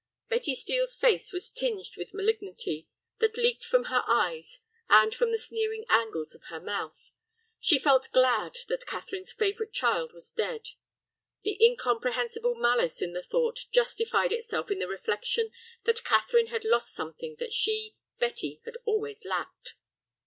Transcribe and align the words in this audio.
Betty 0.29 0.55
Steel's 0.55 0.95
face 0.95 1.31
was 1.31 1.51
tinged 1.51 1.95
with 1.95 2.11
a 2.11 2.15
malignity 2.15 2.87
that 3.19 3.37
leaked 3.37 3.63
from 3.63 3.83
her 3.83 4.03
eyes 4.07 4.61
and 4.89 5.13
from 5.13 5.31
the 5.31 5.37
sneering 5.37 5.85
angles 5.89 6.33
of 6.33 6.45
her 6.45 6.59
mouth. 6.59 7.11
She 7.59 7.77
felt 7.77 8.09
glad 8.11 8.57
that 8.67 8.87
Catherine's 8.87 9.31
favorite 9.31 9.73
child 9.73 10.11
was 10.11 10.31
dead. 10.31 10.69
The 11.43 11.63
incomprehensible 11.63 12.55
malice 12.55 12.99
in 13.03 13.13
the 13.13 13.21
thought 13.21 13.65
justified 13.71 14.31
itself 14.31 14.71
in 14.71 14.79
the 14.79 14.87
reflection 14.87 15.51
that 15.85 16.03
Catherine 16.03 16.47
had 16.47 16.65
lost 16.65 16.95
something 16.95 17.35
that 17.37 17.53
she, 17.53 17.95
Betty, 18.17 18.59
had 18.65 18.77
always 18.85 19.23
lacked. 19.23 19.75